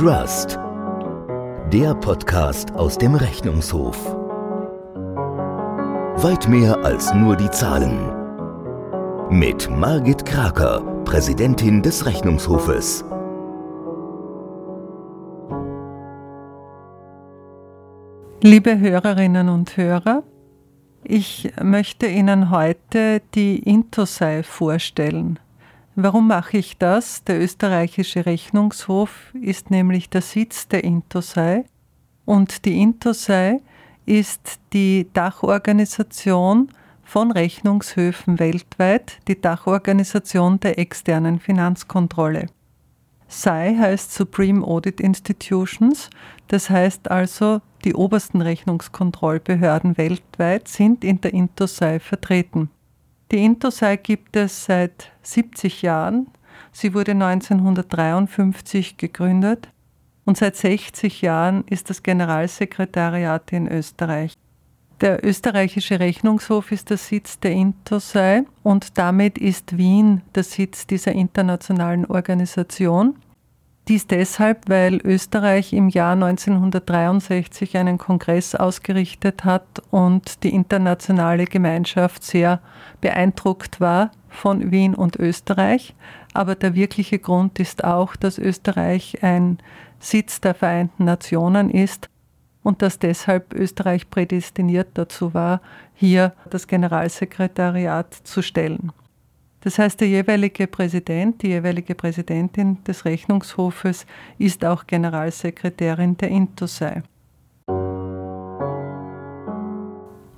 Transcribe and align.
Trust. 0.00 0.58
Der 1.70 1.94
Podcast 1.94 2.72
aus 2.72 2.96
dem 2.96 3.14
Rechnungshof. 3.14 3.98
Weit 6.16 6.48
mehr 6.48 6.82
als 6.82 7.12
nur 7.12 7.36
die 7.36 7.50
Zahlen. 7.50 7.98
Mit 9.28 9.68
Margit 9.68 10.24
Kraker, 10.24 10.80
Präsidentin 11.04 11.82
des 11.82 12.06
Rechnungshofes. 12.06 13.04
Liebe 18.40 18.78
Hörerinnen 18.78 19.50
und 19.50 19.76
Hörer, 19.76 20.22
ich 21.04 21.52
möchte 21.62 22.06
Ihnen 22.06 22.48
heute 22.48 23.20
die 23.34 23.58
Intosei 23.58 24.44
vorstellen. 24.44 25.38
Warum 25.96 26.28
mache 26.28 26.58
ich 26.58 26.78
das? 26.78 27.24
Der 27.24 27.40
österreichische 27.40 28.24
Rechnungshof 28.24 29.32
ist 29.34 29.70
nämlich 29.70 30.08
der 30.08 30.22
Sitz 30.22 30.68
der 30.68 30.84
Intosei 30.84 31.64
und 32.24 32.64
die 32.64 32.80
Intosei 32.80 33.60
ist 34.06 34.60
die 34.72 35.08
Dachorganisation 35.12 36.70
von 37.02 37.32
Rechnungshöfen 37.32 38.38
weltweit, 38.38 39.18
die 39.26 39.40
Dachorganisation 39.40 40.60
der 40.60 40.78
externen 40.78 41.40
Finanzkontrolle. 41.40 42.46
SAI 43.26 43.76
heißt 43.76 44.12
Supreme 44.12 44.64
Audit 44.64 45.00
Institutions, 45.00 46.08
das 46.48 46.70
heißt 46.70 47.10
also, 47.10 47.60
die 47.84 47.94
obersten 47.94 48.40
Rechnungskontrollbehörden 48.40 49.98
weltweit 49.98 50.68
sind 50.68 51.04
in 51.04 51.20
der 51.20 51.34
Intosei 51.34 51.98
vertreten. 51.98 52.70
Die 53.30 53.44
Intosei 53.44 53.96
gibt 53.96 54.34
es 54.34 54.64
seit 54.64 55.12
70 55.22 55.82
Jahren. 55.82 56.26
Sie 56.72 56.94
wurde 56.94 57.12
1953 57.12 58.96
gegründet 58.96 59.68
und 60.24 60.36
seit 60.36 60.56
60 60.56 61.22
Jahren 61.22 61.64
ist 61.68 61.90
das 61.90 62.02
Generalsekretariat 62.02 63.52
in 63.52 63.68
Österreich. 63.68 64.34
Der 65.00 65.24
österreichische 65.24 66.00
Rechnungshof 66.00 66.72
ist 66.72 66.90
der 66.90 66.96
Sitz 66.96 67.38
der 67.38 67.52
Intosei 67.52 68.42
und 68.62 68.98
damit 68.98 69.38
ist 69.38 69.78
Wien 69.78 70.22
der 70.34 70.42
Sitz 70.42 70.86
dieser 70.86 71.12
internationalen 71.12 72.06
Organisation. 72.06 73.14
Dies 73.90 74.06
deshalb, 74.06 74.68
weil 74.68 75.00
Österreich 75.02 75.72
im 75.72 75.88
Jahr 75.88 76.12
1963 76.12 77.76
einen 77.76 77.98
Kongress 77.98 78.54
ausgerichtet 78.54 79.44
hat 79.44 79.82
und 79.90 80.44
die 80.44 80.54
internationale 80.54 81.44
Gemeinschaft 81.44 82.22
sehr 82.22 82.60
beeindruckt 83.00 83.80
war 83.80 84.12
von 84.28 84.70
Wien 84.70 84.94
und 84.94 85.16
Österreich. 85.16 85.96
Aber 86.34 86.54
der 86.54 86.76
wirkliche 86.76 87.18
Grund 87.18 87.58
ist 87.58 87.82
auch, 87.82 88.14
dass 88.14 88.38
Österreich 88.38 89.24
ein 89.24 89.58
Sitz 89.98 90.40
der 90.40 90.54
Vereinten 90.54 91.04
Nationen 91.04 91.68
ist 91.68 92.08
und 92.62 92.82
dass 92.82 93.00
deshalb 93.00 93.52
Österreich 93.52 94.08
prädestiniert 94.08 94.90
dazu 94.94 95.34
war, 95.34 95.60
hier 95.94 96.32
das 96.48 96.68
Generalsekretariat 96.68 98.14
zu 98.14 98.40
stellen. 98.40 98.92
Das 99.62 99.78
heißt, 99.78 100.00
der 100.00 100.08
jeweilige 100.08 100.66
Präsident, 100.66 101.42
die 101.42 101.48
jeweilige 101.48 101.94
Präsidentin 101.94 102.82
des 102.84 103.04
Rechnungshofes 103.04 104.06
ist 104.38 104.64
auch 104.64 104.86
Generalsekretärin 104.86 106.16
der 106.16 106.30
Intosei. 106.30 107.02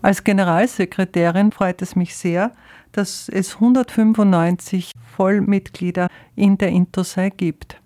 Als 0.03 0.25
Generalsekretärin 0.25 1.53
freut 1.53 1.81
es 1.81 1.95
mich 1.95 2.17
sehr, 2.17 2.51
dass 2.91 3.29
es 3.29 3.55
195 3.55 4.91
Vollmitglieder 5.17 6.09
in 6.35 6.59
der 6.59 6.71
Intosei 6.71 7.31
gibt. 7.31 7.81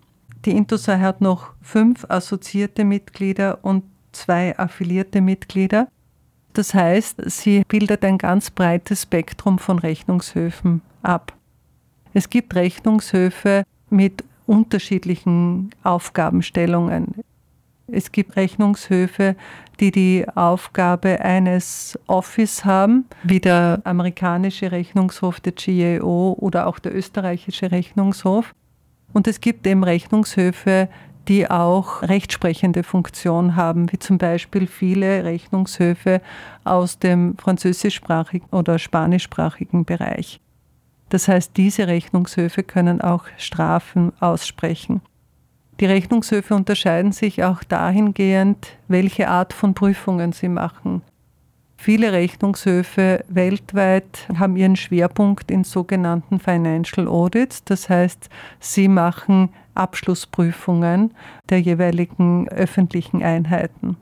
Die 0.47 0.53
Intosei 0.53 0.99
hat 0.99 1.21
noch 1.21 1.53
fünf 1.61 2.07
assoziierte 2.09 2.85
Mitglieder 2.85 3.59
und 3.63 3.85
zwei 4.13 4.59
affiliierte 4.59 5.21
Mitglieder. 5.21 5.89
Das 6.55 6.73
heißt, 6.73 7.21
sie 7.27 7.65
bildet 7.69 8.03
ein 8.03 8.17
ganz 8.17 8.51
breites 8.51 9.03
Spektrum 9.03 9.59
von 9.59 9.79
Rechnungshöfen 9.79 10.81
ab. 11.07 11.33
Es 12.13 12.31
gibt 12.31 12.55
Rechnungshöfe 12.55 13.65
mit 13.91 14.25
unterschiedlichen 14.47 15.71
Aufgabenstellungen. 15.83 17.15
Es 17.89 18.11
gibt 18.11 18.37
Rechnungshöfe, 18.37 19.37
die 19.79 19.93
die 19.93 20.27
Aufgabe 20.35 21.21
eines 21.21 21.99
Office 22.07 22.65
haben, 22.65 23.05
wie 23.23 23.41
der 23.41 23.81
amerikanische 23.85 24.73
Rechnungshof, 24.73 25.41
der 25.41 25.53
GAO 25.53 26.37
oder 26.41 26.67
auch 26.67 26.79
der 26.79 26.95
österreichische 26.95 27.71
Rechnungshof. 27.71 28.55
Und 29.13 29.29
es 29.29 29.41
gibt 29.41 29.67
eben 29.67 29.85
Rechnungshöfe, 29.85 30.89
die 31.29 31.49
auch 31.49 32.03
rechtsprechende 32.03 32.83
Funktion 32.83 33.57
haben, 33.57 33.91
wie 33.93 33.99
zum 33.99 34.19
Beispiel 34.19 34.67
viele 34.67 35.25
Rechnungshöfe 35.25 36.21
aus 36.65 36.99
dem 36.99 37.37
französischsprachigen 37.37 38.49
oder 38.51 38.79
spanischsprachigen 38.79 39.85
Bereich. 39.85 40.41
Das 41.09 41.29
heißt, 41.29 41.57
diese 41.57 41.87
Rechnungshöfe 41.87 42.63
können 42.63 43.01
auch 43.01 43.25
Strafen 43.37 44.13
aussprechen. 44.21 45.01
Die 45.79 45.87
Rechnungshöfe 45.87 46.55
unterscheiden 46.55 47.13
sich 47.13 47.45
auch 47.45 47.63
dahingehend, 47.63 48.79
welche 48.89 49.29
Art 49.29 49.53
von 49.53 49.75
Prüfungen 49.75 50.33
sie 50.33 50.49
machen. 50.49 51.03
Viele 51.77 52.13
Rechnungshöfe 52.13 53.25
weltweit 53.29 54.27
haben 54.39 54.57
ihren 54.57 54.77
Schwerpunkt 54.77 55.51
in 55.51 55.63
sogenannten 55.63 56.41
Financial 56.41 57.07
Audits, 57.07 57.63
das 57.65 57.91
heißt, 57.91 58.31
sie 58.59 58.89
machen 58.89 59.51
Abschlussprüfungen 59.75 61.15
der 61.51 61.61
jeweiligen 61.61 62.49
öffentlichen 62.49 63.23
Einheiten. 63.23 63.99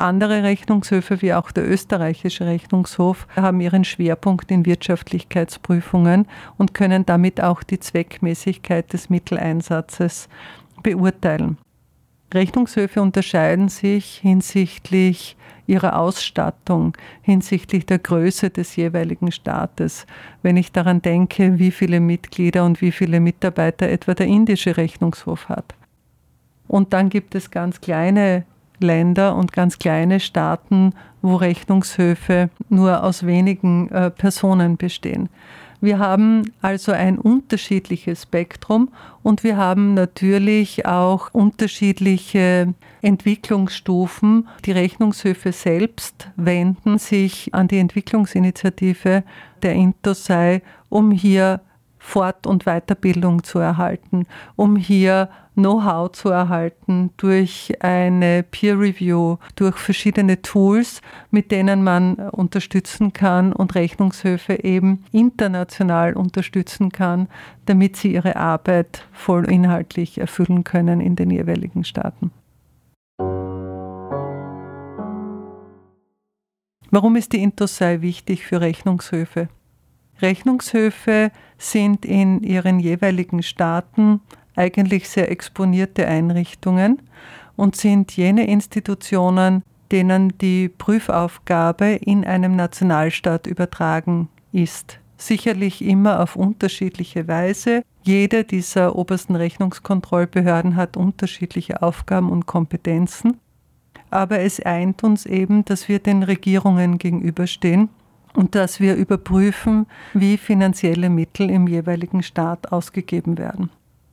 Andere 0.00 0.42
Rechnungshöfe, 0.42 1.22
wie 1.22 1.34
auch 1.34 1.50
der 1.52 1.68
österreichische 1.68 2.46
Rechnungshof, 2.46 3.26
haben 3.36 3.60
ihren 3.60 3.84
Schwerpunkt 3.84 4.50
in 4.50 4.66
Wirtschaftlichkeitsprüfungen 4.66 6.26
und 6.56 6.74
können 6.74 7.06
damit 7.06 7.40
auch 7.40 7.62
die 7.62 7.78
Zweckmäßigkeit 7.78 8.92
des 8.92 9.10
Mitteleinsatzes 9.10 10.28
beurteilen. 10.82 11.58
Rechnungshöfe 12.32 13.02
unterscheiden 13.02 13.68
sich 13.68 14.18
hinsichtlich 14.22 15.36
ihrer 15.66 15.98
Ausstattung, 15.98 16.96
hinsichtlich 17.22 17.86
der 17.86 17.98
Größe 17.98 18.50
des 18.50 18.76
jeweiligen 18.76 19.32
Staates. 19.32 20.06
Wenn 20.42 20.56
ich 20.56 20.72
daran 20.72 21.02
denke, 21.02 21.58
wie 21.58 21.70
viele 21.70 22.00
Mitglieder 22.00 22.64
und 22.64 22.80
wie 22.80 22.92
viele 22.92 23.20
Mitarbeiter 23.20 23.88
etwa 23.88 24.14
der 24.14 24.26
indische 24.26 24.76
Rechnungshof 24.76 25.48
hat. 25.48 25.74
Und 26.66 26.92
dann 26.92 27.08
gibt 27.08 27.34
es 27.34 27.50
ganz 27.50 27.80
kleine 27.80 28.44
Länder 28.82 29.36
und 29.36 29.52
ganz 29.52 29.78
kleine 29.78 30.20
Staaten, 30.20 30.94
wo 31.22 31.36
Rechnungshöfe 31.36 32.50
nur 32.68 33.02
aus 33.02 33.26
wenigen 33.26 33.88
äh, 33.90 34.10
Personen 34.10 34.76
bestehen. 34.76 35.28
Wir 35.82 35.98
haben 35.98 36.52
also 36.60 36.92
ein 36.92 37.18
unterschiedliches 37.18 38.24
Spektrum 38.24 38.90
und 39.22 39.44
wir 39.44 39.56
haben 39.56 39.94
natürlich 39.94 40.84
auch 40.84 41.30
unterschiedliche 41.32 42.74
Entwicklungsstufen. 43.00 44.46
Die 44.66 44.72
Rechnungshöfe 44.72 45.52
selbst 45.52 46.28
wenden 46.36 46.98
sich 46.98 47.54
an 47.54 47.66
die 47.66 47.78
Entwicklungsinitiative 47.78 49.24
der 49.62 49.72
Intosei, 49.72 50.60
um 50.90 51.10
hier 51.10 51.62
Fort- 52.02 52.46
und 52.46 52.64
Weiterbildung 52.64 53.44
zu 53.44 53.60
erhalten, 53.60 54.26
um 54.56 54.74
hier 54.74 55.28
Know-how 55.54 56.10
zu 56.10 56.30
erhalten 56.30 57.10
durch 57.18 57.74
eine 57.80 58.42
Peer 58.42 58.80
Review, 58.80 59.36
durch 59.54 59.76
verschiedene 59.76 60.40
Tools, 60.40 61.02
mit 61.30 61.52
denen 61.52 61.84
man 61.84 62.14
unterstützen 62.14 63.12
kann 63.12 63.52
und 63.52 63.74
Rechnungshöfe 63.74 64.64
eben 64.64 65.04
international 65.12 66.14
unterstützen 66.14 66.90
kann, 66.90 67.28
damit 67.66 67.96
sie 67.96 68.14
ihre 68.14 68.36
Arbeit 68.36 69.06
voll 69.12 69.48
inhaltlich 69.50 70.18
erfüllen 70.18 70.64
können 70.64 71.00
in 71.00 71.14
den 71.14 71.30
jeweiligen 71.30 71.84
Staaten. 71.84 72.32
Warum 76.92 77.14
ist 77.14 77.32
die 77.34 77.42
Intosei 77.42 78.00
wichtig 78.00 78.46
für 78.46 78.60
Rechnungshöfe? 78.60 79.48
Rechnungshöfe 80.22 81.30
sind 81.58 82.04
in 82.04 82.42
ihren 82.42 82.80
jeweiligen 82.80 83.42
Staaten 83.42 84.20
eigentlich 84.56 85.08
sehr 85.08 85.30
exponierte 85.30 86.06
Einrichtungen 86.06 87.00
und 87.56 87.76
sind 87.76 88.16
jene 88.16 88.46
Institutionen, 88.46 89.62
denen 89.92 90.36
die 90.38 90.68
Prüfaufgabe 90.68 91.86
in 91.86 92.24
einem 92.24 92.56
Nationalstaat 92.56 93.46
übertragen 93.46 94.28
ist. 94.52 94.98
Sicherlich 95.16 95.82
immer 95.84 96.20
auf 96.20 96.36
unterschiedliche 96.36 97.28
Weise. 97.28 97.82
Jede 98.02 98.44
dieser 98.44 98.96
obersten 98.96 99.36
Rechnungskontrollbehörden 99.36 100.76
hat 100.76 100.96
unterschiedliche 100.96 101.82
Aufgaben 101.82 102.30
und 102.30 102.46
Kompetenzen. 102.46 103.38
Aber 104.08 104.40
es 104.40 104.60
eint 104.60 105.04
uns 105.04 105.26
eben, 105.26 105.64
dass 105.66 105.88
wir 105.88 105.98
den 105.98 106.22
Regierungen 106.22 106.98
gegenüberstehen 106.98 107.90
und 108.34 108.54
dass 108.54 108.80
wir 108.80 108.94
überprüfen, 108.94 109.86
wie 110.14 110.36
finanzielle 110.36 111.10
Mittel 111.10 111.50
im 111.50 111.66
jeweiligen 111.66 112.22
Staat 112.22 112.72
ausgegeben 112.72 113.38
werden. 113.38 113.70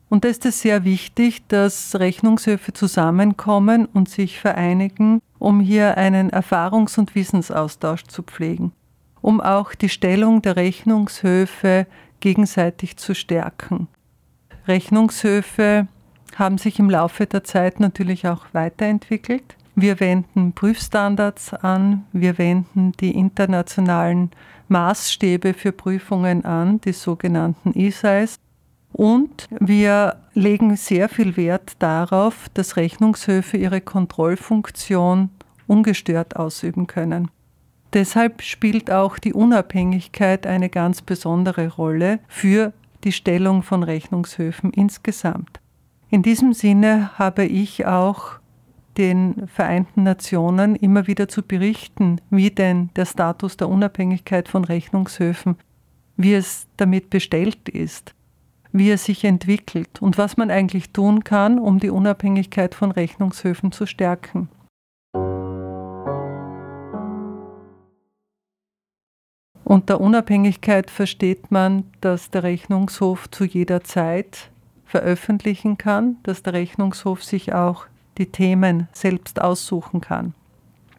Und 0.09 0.23
da 0.23 0.29
ist 0.29 0.45
es 0.45 0.61
sehr 0.61 0.85
wichtig, 0.85 1.45
dass 1.47 1.95
Rechnungshöfe 1.95 2.71
zusammenkommen 2.73 3.85
und 3.85 4.09
sich 4.09 4.39
vereinigen, 4.39 5.21
um 5.37 5.59
hier 5.59 5.97
einen 5.97 6.31
Erfahrungs- 6.31 6.97
und 6.97 7.13
Wissensaustausch 7.13 8.03
zu 8.03 8.23
pflegen, 8.23 8.71
um 9.21 9.41
auch 9.41 9.75
die 9.75 9.89
Stellung 9.89 10.41
der 10.41 10.55
Rechnungshöfe 10.55 11.87
gegenseitig 12.21 12.97
zu 12.97 13.13
stärken. 13.13 13.87
Rechnungshöfe 14.67 15.87
haben 16.35 16.57
sich 16.57 16.79
im 16.79 16.89
Laufe 16.89 17.25
der 17.25 17.43
Zeit 17.43 17.79
natürlich 17.79 18.27
auch 18.27 18.45
weiterentwickelt. 18.53 19.55
Wir 19.79 20.00
wenden 20.00 20.53
Prüfstandards 20.53 21.53
an, 21.53 22.03
wir 22.12 22.39
wenden 22.39 22.94
die 22.94 23.12
internationalen 23.12 24.31
Maßstäbe 24.69 25.53
für 25.53 25.71
Prüfungen 25.71 26.45
an, 26.45 26.81
die 26.81 26.94
sogenannten 26.94 27.79
ESIs. 27.79 28.39
Und 28.91 29.47
wir 29.51 30.15
legen 30.33 30.75
sehr 30.77 31.09
viel 31.09 31.38
Wert 31.38 31.74
darauf, 31.77 32.50
dass 32.56 32.75
Rechnungshöfe 32.75 33.57
ihre 33.57 33.79
Kontrollfunktion 33.79 35.29
ungestört 35.68 36.38
ausüben 36.38 36.88
können. 36.88 37.29
Deshalb 37.94 38.41
spielt 38.41 38.89
auch 38.89 39.19
die 39.19 39.33
Unabhängigkeit 39.33 40.47
eine 40.47 40.69
ganz 40.69 41.03
besondere 41.03 41.68
Rolle 41.68 42.18
für 42.27 42.74
die 43.03 43.12
Stellung 43.12 43.62
von 43.62 43.83
Rechnungshöfen 43.83 44.74
insgesamt. 44.74 45.59
In 46.09 46.24
diesem 46.24 46.53
Sinne 46.53 47.12
habe 47.19 47.45
ich 47.45 47.85
auch 47.85 48.39
den 48.97 49.47
Vereinten 49.47 50.03
Nationen 50.03 50.75
immer 50.75 51.07
wieder 51.07 51.27
zu 51.27 51.44
berichten, 51.44 52.19
wie 52.29 52.49
denn 52.49 52.89
der 52.95 53.05
Status 53.05 53.57
der 53.57 53.69
Unabhängigkeit 53.69 54.47
von 54.47 54.63
Rechnungshöfen, 54.63 55.55
wie 56.15 56.33
es 56.33 56.67
damit 56.77 57.09
bestellt 57.09 57.69
ist, 57.69 58.15
wie 58.71 58.89
er 58.89 58.97
sich 58.97 59.23
entwickelt 59.23 60.01
und 60.01 60.17
was 60.17 60.38
man 60.38 60.49
eigentlich 60.49 60.91
tun 60.91 61.23
kann, 61.23 61.59
um 61.59 61.79
die 61.79 61.89
Unabhängigkeit 61.89 62.73
von 62.73 62.91
Rechnungshöfen 62.91 63.71
zu 63.71 63.85
stärken. 63.85 64.49
Unter 69.63 70.00
Unabhängigkeit 70.00 70.89
versteht 70.89 71.51
man, 71.51 71.83
dass 72.00 72.29
der 72.29 72.43
Rechnungshof 72.43 73.29
zu 73.29 73.43
jeder 73.43 73.83
Zeit 73.83 74.50
veröffentlichen 74.85 75.77
kann, 75.77 76.15
dass 76.23 76.41
der 76.41 76.53
Rechnungshof 76.53 77.21
sich 77.21 77.53
auch 77.53 77.85
die 78.17 78.31
Themen 78.31 78.87
selbst 78.93 79.41
aussuchen 79.41 80.01
kann. 80.01 80.33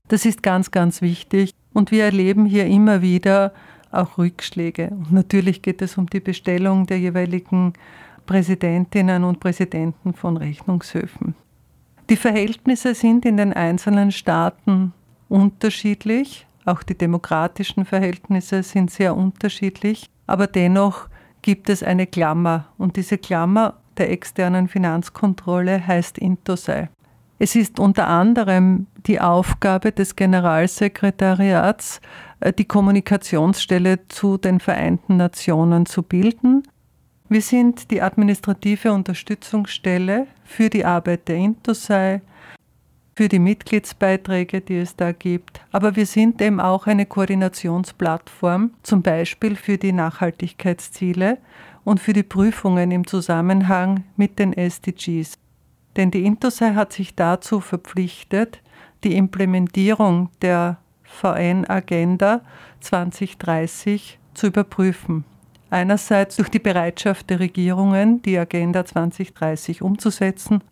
Das 0.08 0.24
ist 0.24 0.42
ganz, 0.42 0.70
ganz 0.70 1.02
wichtig 1.02 1.52
und 1.74 1.90
wir 1.90 2.04
erleben 2.04 2.46
hier 2.46 2.66
immer 2.66 3.02
wieder 3.02 3.52
auch 3.90 4.18
Rückschläge. 4.18 4.90
Und 4.90 5.12
natürlich 5.12 5.62
geht 5.62 5.82
es 5.82 5.98
um 5.98 6.08
die 6.08 6.20
Bestellung 6.20 6.86
der 6.86 6.98
jeweiligen 6.98 7.72
Präsidentinnen 8.26 9.24
und 9.24 9.40
Präsidenten 9.40 10.12
von 10.12 10.36
Rechnungshöfen. 10.36 11.34
Die 12.10 12.16
Verhältnisse 12.16 12.94
sind 12.94 13.24
in 13.26 13.36
den 13.36 13.52
einzelnen 13.52 14.12
Staaten 14.12 14.92
unterschiedlich, 15.28 16.46
auch 16.64 16.82
die 16.82 16.96
demokratischen 16.96 17.84
Verhältnisse 17.86 18.62
sind 18.62 18.90
sehr 18.90 19.16
unterschiedlich, 19.16 20.10
aber 20.26 20.46
dennoch 20.46 21.08
gibt 21.40 21.70
es 21.70 21.82
eine 21.82 22.06
Klammer 22.06 22.66
und 22.76 22.96
diese 22.96 23.16
Klammer 23.16 23.74
der 23.96 24.10
externen 24.10 24.68
Finanzkontrolle 24.68 25.86
heißt 25.86 26.18
Intosai. 26.18 26.90
Es 27.40 27.55
ist 27.55 27.79
unter 27.79 28.08
anderem 28.08 28.88
die 29.06 29.20
Aufgabe 29.20 29.93
des 29.93 30.17
Generalsekretariats, 30.17 32.00
äh, 32.40 32.52
die 32.52 32.64
Kommunikationsstelle 32.64 34.08
zu 34.08 34.38
den 34.38 34.58
Vereinten 34.58 35.17
Nationen 35.19 35.87
zu 35.87 36.02
bilden. 36.02 36.64
Wir 37.29 37.43
sind 37.43 37.90
die 37.90 38.02
administrative 38.02 38.93
Unterstützungsstelle 38.93 40.26
für 40.44 40.69
die 40.69 40.85
Arbeit 40.85 41.29
der 41.29 41.37
Intosai, 41.37 42.23
für 43.14 43.29
die 43.29 43.38
Mitgliedsbeiträge, 43.38 44.61
die 44.61 44.79
es 44.79 44.96
da 44.96 45.12
gibt. 45.12 45.61
Aber 45.70 45.94
wir 45.94 46.06
sind 46.06 46.40
eben 46.40 46.61
auch 46.61 46.87
eine 46.87 47.06
Koordinationsplattform, 47.06 48.73
zum 48.82 49.02
Beispiel 49.02 49.56
für 49.56 49.76
die 49.76 49.93
Nachhaltigkeitsziele 49.93 51.38
und 51.85 52.00
für 52.00 52.12
die 52.12 52.23
Prüfungen 52.23 52.90
im 52.90 53.06
Zusammenhang 53.06 54.05
mit 54.17 54.38
den 54.38 54.52
SDGs. 54.52 55.38
Denn 55.98 56.12
die 56.12 56.24
Intosai 56.24 56.74
hat 56.74 56.92
sich 56.92 57.16
dazu 57.16 57.60
verpflichtet, 57.60 58.62
die 59.02 59.16
Implementierung 59.16 60.30
der 60.40 60.78
VN-Agenda 61.02 62.42
2030 62.80 64.20
zu 64.32 64.46
überprüfen. 64.46 65.24
Einerseits 65.70 66.36
durch 66.36 66.50
die 66.50 66.60
Bereitschaft 66.60 67.28
der 67.28 67.40
Regierungen, 67.40 68.22
die 68.22 68.38
Agenda 68.38 68.84
2030 68.84 69.82
umzusetzen 69.82 70.62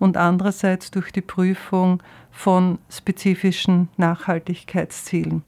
und 0.00 0.16
andererseits 0.16 0.90
durch 0.90 1.12
die 1.12 1.22
Prüfung 1.22 2.02
von 2.32 2.78
spezifischen 2.90 3.88
Nachhaltigkeitszielen. 3.96 5.44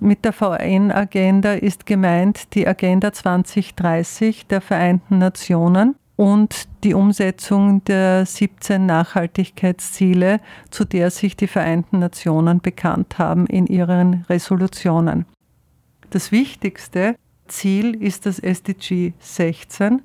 Mit 0.00 0.24
der 0.26 0.34
VN-Agenda 0.34 1.54
ist 1.54 1.86
gemeint 1.86 2.54
die 2.54 2.68
Agenda 2.68 3.10
2030 3.10 4.46
der 4.48 4.60
Vereinten 4.60 5.16
Nationen 5.16 5.96
und 6.20 6.68
die 6.84 6.92
Umsetzung 6.92 7.82
der 7.84 8.26
17 8.26 8.84
Nachhaltigkeitsziele, 8.84 10.40
zu 10.68 10.84
der 10.84 11.10
sich 11.10 11.34
die 11.34 11.46
Vereinten 11.46 11.98
Nationen 11.98 12.60
bekannt 12.60 13.18
haben 13.18 13.46
in 13.46 13.66
ihren 13.66 14.26
Resolutionen. 14.28 15.24
Das 16.10 16.30
wichtigste 16.30 17.16
Ziel 17.48 17.94
ist 18.02 18.26
das 18.26 18.38
SDG 18.38 19.14
16, 19.18 20.02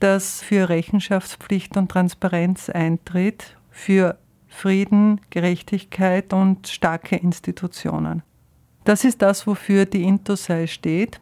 das 0.00 0.42
für 0.42 0.68
Rechenschaftspflicht 0.68 1.76
und 1.76 1.92
Transparenz 1.92 2.68
eintritt, 2.68 3.56
für 3.70 4.18
Frieden, 4.48 5.20
Gerechtigkeit 5.30 6.32
und 6.32 6.66
starke 6.66 7.14
Institutionen. 7.14 8.24
Das 8.82 9.04
ist 9.04 9.22
das, 9.22 9.46
wofür 9.46 9.86
die 9.86 10.02
Intosai 10.02 10.66
steht. 10.66 11.20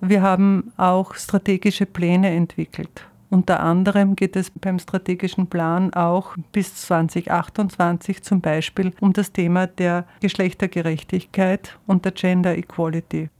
Wir 0.00 0.22
haben 0.22 0.72
auch 0.76 1.16
strategische 1.16 1.86
Pläne 1.86 2.30
entwickelt. 2.30 3.08
Unter 3.32 3.60
anderem 3.60 4.14
geht 4.14 4.36
es 4.36 4.50
beim 4.50 4.78
strategischen 4.78 5.46
Plan 5.46 5.94
auch 5.94 6.36
bis 6.52 6.74
2028 6.82 8.22
zum 8.22 8.42
Beispiel 8.42 8.92
um 9.00 9.14
das 9.14 9.32
Thema 9.32 9.66
der 9.66 10.04
Geschlechtergerechtigkeit 10.20 11.78
und 11.86 12.04
der 12.04 12.12
Gender 12.12 12.58
Equality. 12.58 13.30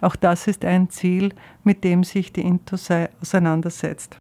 Auch 0.00 0.16
das 0.16 0.46
ist 0.46 0.64
ein 0.64 0.88
Ziel, 0.88 1.34
mit 1.62 1.84
dem 1.84 2.04
sich 2.04 2.32
die 2.32 2.40
Intosai 2.40 3.10
auseinandersetzt. 3.20 4.18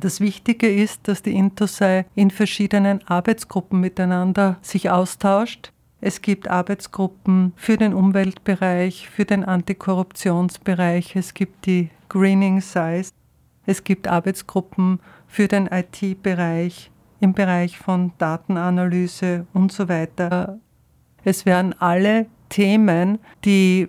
Das 0.00 0.20
Wichtige 0.20 0.70
ist, 0.70 1.08
dass 1.08 1.22
die 1.22 1.34
Intosai 1.34 2.04
in 2.14 2.30
verschiedenen 2.30 3.00
Arbeitsgruppen 3.08 3.80
miteinander 3.80 4.58
sich 4.60 4.90
austauscht. 4.90 5.72
Es 6.02 6.20
gibt 6.20 6.46
Arbeitsgruppen 6.46 7.54
für 7.56 7.78
den 7.78 7.94
Umweltbereich, 7.94 9.08
für 9.08 9.24
den 9.24 9.44
Antikorruptionsbereich, 9.44 11.16
es 11.16 11.32
gibt 11.32 11.64
die 11.64 11.88
Greening 12.10 12.60
Size, 12.60 13.12
es 13.68 13.84
gibt 13.84 14.08
Arbeitsgruppen 14.08 14.98
für 15.26 15.46
den 15.46 15.66
IT-Bereich, 15.66 16.90
im 17.20 17.34
Bereich 17.34 17.76
von 17.76 18.12
Datenanalyse 18.16 19.46
und 19.52 19.72
so 19.72 19.90
weiter. 19.90 20.58
Es 21.22 21.44
werden 21.44 21.74
alle 21.78 22.26
Themen, 22.48 23.18
die 23.44 23.86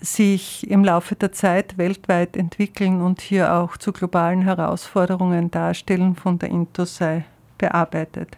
sich 0.00 0.68
im 0.68 0.82
Laufe 0.82 1.14
der 1.14 1.30
Zeit 1.30 1.78
weltweit 1.78 2.36
entwickeln 2.36 3.00
und 3.00 3.20
hier 3.20 3.54
auch 3.54 3.76
zu 3.76 3.92
globalen 3.92 4.42
Herausforderungen 4.42 5.52
darstellen, 5.52 6.16
von 6.16 6.40
der 6.40 6.48
Intosai 6.48 7.24
bearbeitet. 7.58 8.36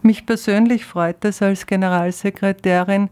Mich 0.00 0.24
persönlich 0.26 0.84
freut 0.84 1.24
es 1.24 1.42
als 1.42 1.66
Generalsekretärin, 1.66 3.10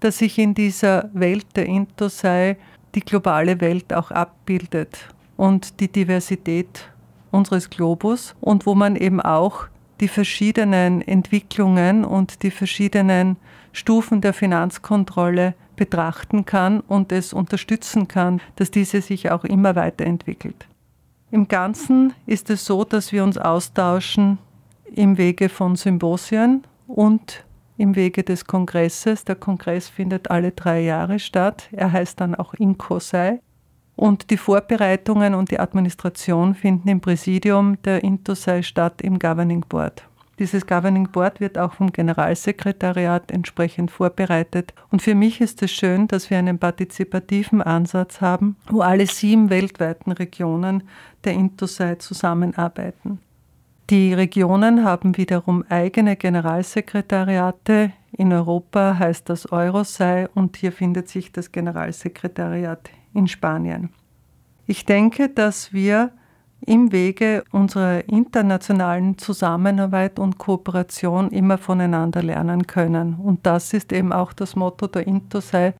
dass 0.00 0.22
ich 0.22 0.38
in 0.38 0.54
dieser 0.54 1.10
Welt 1.12 1.46
der 1.56 1.66
Intosai 1.66 2.56
die 2.94 3.00
globale 3.00 3.60
Welt 3.60 3.92
auch 3.92 4.10
abbildet 4.10 5.08
und 5.36 5.80
die 5.80 5.88
Diversität 5.88 6.88
unseres 7.30 7.70
Globus 7.70 8.34
und 8.40 8.66
wo 8.66 8.74
man 8.74 8.96
eben 8.96 9.20
auch 9.20 9.66
die 10.00 10.08
verschiedenen 10.08 11.00
Entwicklungen 11.00 12.04
und 12.04 12.42
die 12.42 12.50
verschiedenen 12.50 13.36
Stufen 13.72 14.20
der 14.20 14.32
Finanzkontrolle 14.32 15.54
betrachten 15.76 16.44
kann 16.44 16.80
und 16.80 17.12
es 17.12 17.32
unterstützen 17.32 18.08
kann, 18.08 18.40
dass 18.56 18.70
diese 18.70 19.00
sich 19.00 19.30
auch 19.30 19.44
immer 19.44 19.74
weiterentwickelt. 19.74 20.66
Im 21.30 21.48
Ganzen 21.48 22.12
ist 22.26 22.50
es 22.50 22.64
so, 22.66 22.84
dass 22.84 23.12
wir 23.12 23.24
uns 23.24 23.38
austauschen 23.38 24.38
im 24.94 25.16
Wege 25.16 25.48
von 25.48 25.76
Symposien 25.76 26.64
und 26.86 27.44
im 27.76 27.96
Wege 27.96 28.22
des 28.22 28.44
Kongresses. 28.44 29.24
Der 29.24 29.36
Kongress 29.36 29.88
findet 29.88 30.30
alle 30.30 30.52
drei 30.52 30.80
Jahre 30.80 31.18
statt. 31.18 31.68
Er 31.72 31.92
heißt 31.92 32.20
dann 32.20 32.34
auch 32.34 32.54
Inkosai. 32.54 33.40
Und 33.96 34.30
die 34.30 34.36
Vorbereitungen 34.36 35.34
und 35.34 35.50
die 35.50 35.60
Administration 35.60 36.54
finden 36.54 36.88
im 36.88 37.00
Präsidium 37.00 37.80
der 37.82 38.02
Intosai 38.02 38.62
statt 38.62 39.02
im 39.02 39.18
Governing 39.18 39.64
Board. 39.68 40.04
Dieses 40.38 40.66
Governing 40.66 41.08
Board 41.10 41.40
wird 41.40 41.58
auch 41.58 41.74
vom 41.74 41.92
Generalsekretariat 41.92 43.30
entsprechend 43.30 43.90
vorbereitet. 43.90 44.72
Und 44.90 45.02
für 45.02 45.14
mich 45.14 45.40
ist 45.40 45.62
es 45.62 45.70
schön, 45.70 46.08
dass 46.08 46.30
wir 46.30 46.38
einen 46.38 46.58
partizipativen 46.58 47.62
Ansatz 47.62 48.20
haben, 48.20 48.56
wo 48.68 48.80
alle 48.80 49.06
sieben 49.06 49.50
weltweiten 49.50 50.10
Regionen 50.10 50.84
der 51.24 51.34
Intosai 51.34 51.96
zusammenarbeiten. 51.96 53.20
Die 53.92 54.14
Regionen 54.14 54.84
haben 54.84 55.18
wiederum 55.18 55.66
eigene 55.68 56.16
Generalsekretariate. 56.16 57.92
In 58.12 58.32
Europa 58.32 58.96
heißt 58.98 59.28
das 59.28 59.52
Eurosai 59.52 60.30
und 60.34 60.56
hier 60.56 60.72
findet 60.72 61.10
sich 61.10 61.30
das 61.30 61.52
Generalsekretariat 61.52 62.88
in 63.12 63.28
Spanien. 63.28 63.90
Ich 64.66 64.86
denke, 64.86 65.28
dass 65.28 65.74
wir 65.74 66.10
im 66.64 66.90
Wege 66.90 67.44
unserer 67.50 68.08
internationalen 68.08 69.18
Zusammenarbeit 69.18 70.18
und 70.18 70.38
Kooperation 70.38 71.30
immer 71.30 71.58
voneinander 71.58 72.22
lernen 72.22 72.66
können. 72.66 73.16
Und 73.16 73.44
das 73.44 73.74
ist 73.74 73.92
eben 73.92 74.14
auch 74.14 74.32
das 74.32 74.56
Motto 74.56 74.86
der 74.86 75.06
Intosei, 75.06 75.74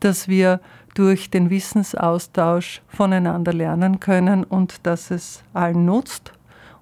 dass 0.00 0.26
wir 0.26 0.60
durch 0.96 1.30
den 1.30 1.50
Wissensaustausch 1.50 2.82
voneinander 2.88 3.52
lernen 3.52 4.00
können 4.00 4.42
und 4.42 4.84
dass 4.88 5.12
es 5.12 5.44
allen 5.52 5.84
nutzt. 5.84 6.33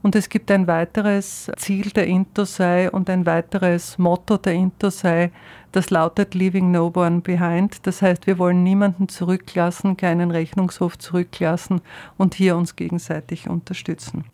Und 0.02 0.16
es 0.16 0.28
gibt 0.28 0.50
ein 0.50 0.66
weiteres 0.66 1.50
Ziel 1.56 1.90
der 1.90 2.06
Intosei 2.06 2.90
und 2.90 3.09
ein 3.09 3.25
weiteres 3.25 3.99
Motto 3.99 4.37
der 4.37 4.54
Intosei, 4.54 5.30
das 5.71 5.88
lautet 5.90 6.35
Leaving 6.35 6.71
No 6.71 6.92
One 6.94 7.21
Behind. 7.21 7.87
Das 7.87 8.02
heißt, 8.02 8.26
wir 8.26 8.38
wollen 8.38 8.62
niemanden 8.62 9.09
zurücklassen, 9.09 9.97
keinen 9.97 10.30
Rechnungshof 10.30 10.99
zurücklassen 10.99 11.80
und 12.18 12.35
hier 12.35 12.56
uns 12.56 12.76
gegenseitig 12.76 13.49
unterstützen. 13.49 14.25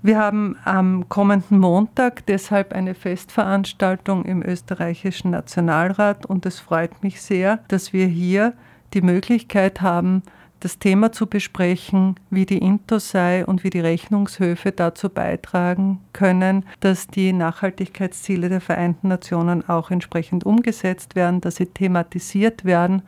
Wir 0.00 0.18
haben 0.18 0.56
am 0.64 1.08
kommenden 1.08 1.58
Montag 1.58 2.24
deshalb 2.26 2.72
eine 2.72 2.94
Festveranstaltung 2.94 4.24
im 4.26 4.44
österreichischen 4.44 5.32
Nationalrat 5.32 6.24
und 6.24 6.46
es 6.46 6.60
freut 6.60 7.02
mich 7.02 7.20
sehr, 7.20 7.58
dass 7.66 7.92
wir 7.92 8.06
hier 8.06 8.52
die 8.94 9.02
Möglichkeit 9.02 9.80
haben, 9.80 10.22
das 10.60 10.78
Thema 10.78 11.12
zu 11.12 11.26
besprechen, 11.26 12.16
wie 12.30 12.46
die 12.46 12.58
Intosei 12.58 13.44
und 13.46 13.64
wie 13.64 13.70
die 13.70 13.80
Rechnungshöfe 13.80 14.72
dazu 14.72 15.08
beitragen 15.08 16.00
können, 16.12 16.64
dass 16.80 17.06
die 17.06 17.32
Nachhaltigkeitsziele 17.32 18.48
der 18.48 18.60
Vereinten 18.60 19.08
Nationen 19.08 19.68
auch 19.68 19.90
entsprechend 19.90 20.44
umgesetzt 20.44 21.14
werden, 21.14 21.40
dass 21.40 21.56
sie 21.56 21.66
thematisiert 21.66 22.64
werden 22.64 23.02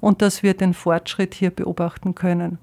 und 0.00 0.22
dass 0.22 0.42
wir 0.42 0.54
den 0.54 0.74
Fortschritt 0.74 1.34
hier 1.34 1.50
beobachten 1.50 2.14
können. 2.14 2.58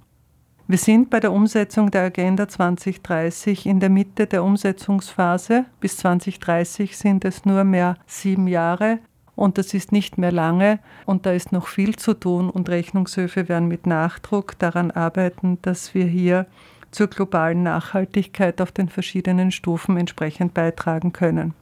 Wir 0.66 0.78
sind 0.78 1.10
bei 1.10 1.20
der 1.20 1.34
Umsetzung 1.34 1.92
der 1.92 2.04
Agenda 2.04 2.48
2030 2.48 3.66
in 3.66 3.82
der 3.82 3.90
Mitte 3.90 4.28
der 4.28 4.46
Umsetzungsphase. 4.46 5.66
Bis 5.82 5.98
2030 5.98 6.98
sind 6.98 7.26
es 7.26 7.44
nur 7.44 7.66
mehr 7.66 7.98
sieben 8.08 8.48
Jahre. 8.48 9.00
Und 9.44 9.58
das 9.58 9.74
ist 9.74 9.92
nicht 9.92 10.18
mehr 10.18 10.32
lange 10.32 10.80
und 11.06 11.26
da 11.26 11.34
ist 11.34 11.52
noch 11.52 11.68
viel 11.68 11.98
zu 11.98 12.14
tun 12.14 12.50
und 12.50 12.70
Rechnungshöfe 12.70 13.50
werden 13.50 13.68
mit 13.68 13.86
Nachdruck 13.86 14.58
daran 14.58 14.90
arbeiten, 14.90 15.58
dass 15.64 15.94
wir 15.94 16.06
hier 16.06 16.46
zur 16.92 17.08
globalen 17.08 17.62
Nachhaltigkeit 17.62 18.62
auf 18.62 18.72
den 18.72 18.88
verschiedenen 18.88 19.52
Stufen 19.52 19.98
entsprechend 19.98 20.54
beitragen 20.54 21.12
können. 21.12 21.54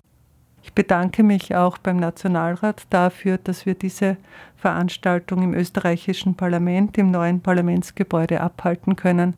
Ich 0.61 0.73
bedanke 0.73 1.23
mich 1.23 1.55
auch 1.55 1.79
beim 1.79 1.97
Nationalrat 1.97 2.83
dafür, 2.91 3.39
dass 3.39 3.65
wir 3.65 3.73
diese 3.73 4.17
Veranstaltung 4.57 5.41
im 5.41 5.55
österreichischen 5.55 6.35
Parlament, 6.35 6.99
im 6.99 7.09
neuen 7.09 7.41
Parlamentsgebäude 7.41 8.41
abhalten 8.41 8.95
können. 8.95 9.33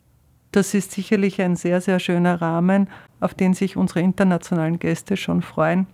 Das 0.52 0.74
ist 0.74 0.92
sicherlich 0.92 1.42
ein 1.42 1.56
sehr, 1.56 1.80
sehr 1.80 2.00
schöner 2.02 2.42
Rahmen, 2.42 2.90
auf 3.22 3.34
den 3.36 3.54
sich 3.54 3.78
unsere 3.78 4.02
internationalen 4.02 4.80
Gäste 4.80 5.16
schon 5.16 5.42
freuen. 5.42 5.88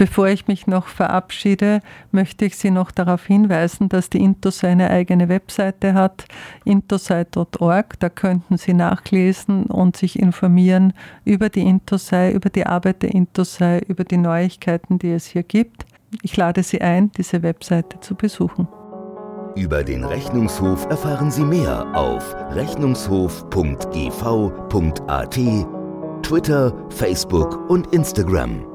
Bevor 0.00 0.28
ich 0.28 0.48
mich 0.48 0.66
noch 0.66 0.86
verabschiede, 0.86 1.82
möchte 2.10 2.46
ich 2.46 2.56
Sie 2.56 2.70
noch 2.70 2.90
darauf 2.90 3.26
hinweisen, 3.26 3.90
dass 3.90 4.08
die 4.08 4.24
Intosei 4.24 4.68
eine 4.68 4.88
eigene 4.88 5.28
Webseite 5.28 5.92
hat, 5.92 6.24
intosei.org. 6.64 8.00
Da 8.00 8.08
könnten 8.08 8.56
Sie 8.56 8.72
nachlesen 8.72 9.66
und 9.66 9.98
sich 9.98 10.18
informieren 10.18 10.94
über 11.26 11.50
die 11.50 11.66
Intosei, 11.66 12.32
über 12.32 12.48
die 12.48 12.64
Arbeit 12.64 13.02
der 13.02 13.10
Intosei, 13.10 13.80
über 13.88 14.04
die 14.04 14.16
Neuigkeiten, 14.16 14.98
die 14.98 15.10
es 15.10 15.26
hier 15.26 15.42
gibt. 15.42 15.84
Ich 16.22 16.34
lade 16.34 16.62
Sie 16.62 16.80
ein, 16.80 17.12
diese 17.12 17.42
Webseite 17.42 18.00
zu 18.00 18.14
besuchen. 18.14 18.68
Über 19.54 19.84
den 19.84 20.04
Rechnungshof 20.04 20.86
erfahren 20.86 21.30
Sie 21.30 21.44
mehr 21.44 21.94
auf 21.94 22.34
rechnungshof.gv.at, 22.52 25.38
Twitter, 26.22 26.72
Facebook 26.88 27.68
und 27.68 27.92
Instagram. 27.92 28.69